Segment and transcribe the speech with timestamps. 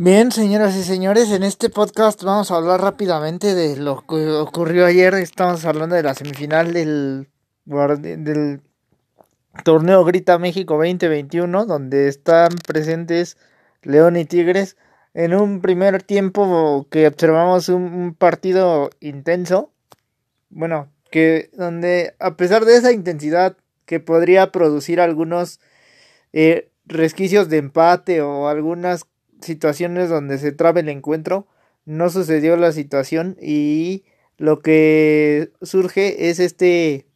[0.00, 4.86] Bien, señoras y señores, en este podcast vamos a hablar rápidamente de lo que ocurrió
[4.86, 5.12] ayer.
[5.14, 7.26] Estamos hablando de la semifinal del,
[9.64, 13.38] torneo Grita México 2021, donde están presentes
[13.82, 14.76] León y Tigres.
[15.14, 19.72] En un primer tiempo que observamos un, partido intenso,
[20.48, 25.58] bueno, que donde a pesar de esa intensidad que podría producir algunos
[26.32, 29.04] eh, resquicios de empate o algunas
[29.40, 31.46] situaciones donde se trabe el encuentro.
[31.84, 34.04] No sucedió la situación y
[34.36, 37.06] lo que surge es este...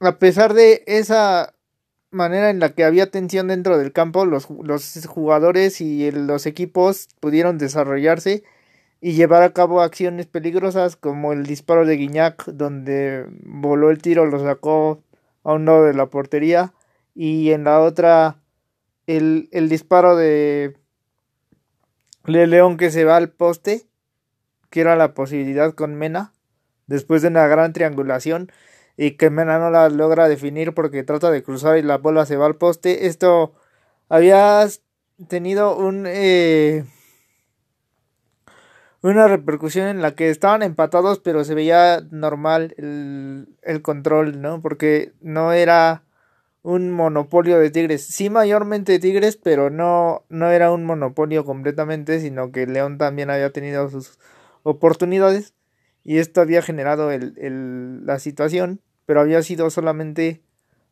[0.00, 1.54] A pesar de esa
[2.10, 7.08] manera en la que había tensión dentro del campo, los, los jugadores y los equipos
[7.20, 8.42] pudieron desarrollarse
[9.00, 14.26] y llevar a cabo acciones peligrosas como el disparo de Guiñac donde voló el tiro,
[14.26, 15.02] lo sacó
[15.42, 16.72] a un lado de la portería
[17.14, 18.36] y en la otra
[19.06, 20.76] el, el disparo de
[22.24, 23.86] le León que se va al poste,
[24.70, 26.32] que era la posibilidad con Mena,
[26.86, 28.50] después de una gran triangulación
[28.96, 32.36] y que Mena no la logra definir porque trata de cruzar y la bola se
[32.36, 33.06] va al poste.
[33.06, 33.54] Esto
[34.08, 34.66] había
[35.28, 36.84] tenido un eh,
[39.02, 44.60] una repercusión en la que estaban empatados pero se veía normal el, el control, ¿no?
[44.60, 46.04] Porque no era
[46.62, 48.06] un monopolio de Tigres.
[48.06, 53.52] Sí, mayormente Tigres, pero no, no era un monopolio completamente, sino que León también había
[53.52, 54.18] tenido sus
[54.62, 55.54] oportunidades
[56.04, 60.42] y esto había generado el, el, la situación, pero había sido solamente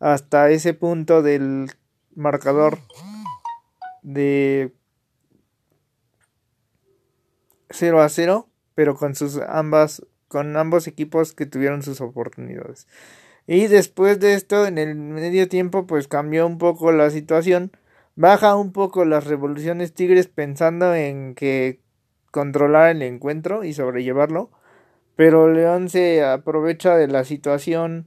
[0.00, 1.70] hasta ese punto del
[2.14, 2.78] marcador
[4.02, 4.72] de
[7.70, 12.88] 0 a 0, pero con sus ambas con ambos equipos que tuvieron sus oportunidades.
[13.46, 17.72] Y después de esto, en el medio tiempo, pues cambió un poco la situación.
[18.16, 21.80] Baja un poco las revoluciones Tigres pensando en que
[22.30, 24.50] controlar el encuentro y sobrellevarlo.
[25.16, 28.06] Pero León se aprovecha de la situación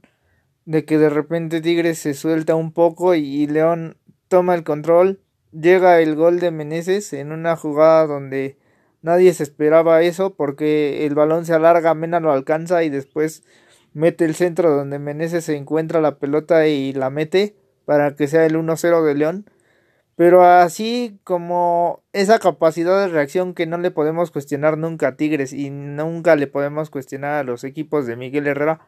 [0.66, 3.96] de que de repente Tigres se suelta un poco y León
[4.28, 5.20] toma el control.
[5.52, 8.58] Llega el gol de Meneses en una jugada donde
[9.00, 13.44] nadie se esperaba eso porque el balón se alarga, Mena lo alcanza y después
[13.92, 18.44] mete el centro donde Meneses se encuentra la pelota y la mete para que sea
[18.44, 19.50] el 1-0 de León.
[20.14, 25.52] Pero así como esa capacidad de reacción que no le podemos cuestionar nunca a Tigres
[25.52, 28.80] y nunca le podemos cuestionar a los equipos de Miguel Herrera,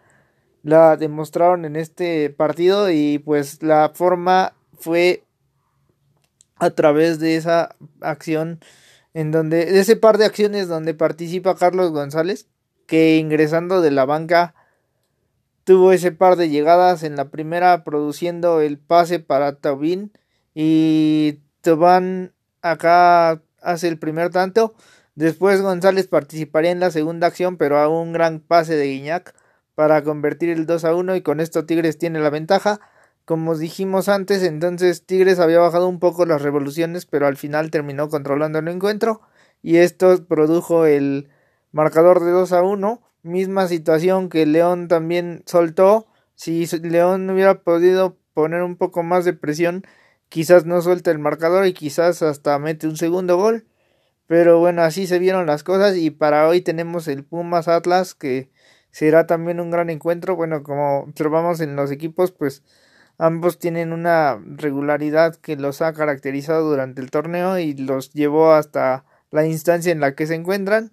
[0.63, 5.25] la demostraron en este partido y pues la forma fue
[6.57, 8.61] a través de esa acción
[9.15, 12.49] en donde de ese par de acciones donde participa Carlos González
[12.87, 14.55] que ingresando de la banca
[15.71, 20.11] tuvo ese par de llegadas en la primera produciendo el pase para Taubín
[20.53, 24.75] y Tobán acá hace el primer tanto.
[25.15, 29.37] Después González participaría en la segunda acción, pero a un gran pase de Guiñac
[29.77, 32.81] para convertir el 2 a 1 y con esto Tigres tiene la ventaja.
[33.25, 38.09] Como dijimos antes, entonces Tigres había bajado un poco las revoluciones, pero al final terminó
[38.09, 39.21] controlando el encuentro
[39.63, 41.29] y esto produjo el
[41.71, 46.07] marcador de 2 a 1 misma situación que León también soltó.
[46.35, 49.85] Si León hubiera podido poner un poco más de presión,
[50.29, 53.67] quizás no suelta el marcador y quizás hasta mete un segundo gol.
[54.27, 58.51] Pero bueno, así se vieron las cosas y para hoy tenemos el Pumas Atlas que
[58.93, 60.37] será también un gran encuentro.
[60.37, 62.63] Bueno, como observamos en los equipos, pues
[63.19, 69.05] ambos tienen una regularidad que los ha caracterizado durante el torneo y los llevó hasta
[69.31, 70.93] la instancia en la que se encuentran.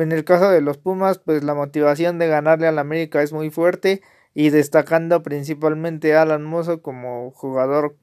[0.00, 3.50] En el caso de los Pumas, pues la motivación de ganarle al América es muy
[3.50, 4.02] fuerte
[4.34, 7.96] y destacando principalmente a Alan Mozo como jugador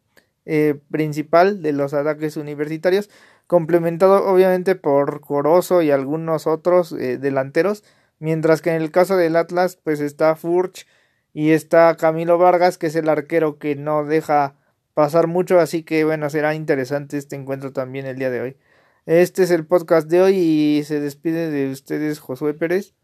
[0.45, 3.09] eh, principal de los ataques universitarios,
[3.47, 7.83] complementado obviamente por Corozo y algunos otros eh, delanteros,
[8.19, 10.88] mientras que en el caso del Atlas pues está Furch
[11.33, 14.56] y está Camilo Vargas que es el arquero que no deja
[14.94, 18.57] pasar mucho, así que bueno, será interesante este encuentro también el día de hoy.
[19.06, 22.96] Este es el podcast de hoy y se despide de ustedes Josué Pérez.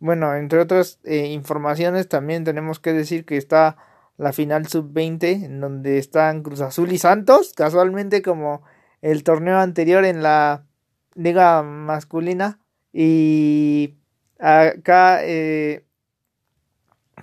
[0.00, 3.76] Bueno, entre otras eh, informaciones también tenemos que decir que está
[4.16, 8.62] la final sub-20 en donde están Cruz Azul y Santos, casualmente como
[9.00, 10.66] el torneo anterior en la
[11.14, 12.58] liga masculina
[12.92, 13.94] y
[14.40, 15.84] acá eh,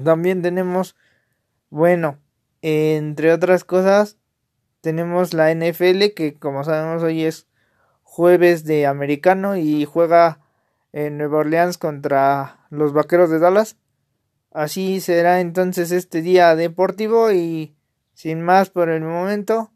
[0.01, 0.95] también tenemos,
[1.69, 2.17] bueno,
[2.61, 4.17] entre otras cosas,
[4.79, 7.47] tenemos la NFL que como sabemos hoy es
[8.15, 10.39] jueves de americano y juega
[10.93, 13.75] en Nueva Orleans contra los Vaqueros de Dallas.
[14.51, 17.75] Así será entonces este día deportivo y
[18.13, 19.73] sin más por el momento,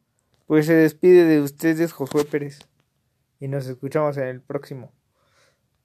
[0.47, 2.59] pues se despide de ustedes Josué Pérez.
[3.41, 4.93] y nos escuchamos en el próximo.